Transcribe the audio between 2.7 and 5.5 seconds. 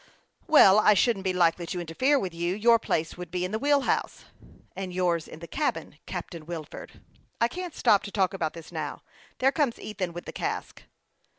place would be in the wheel house."" And yours in the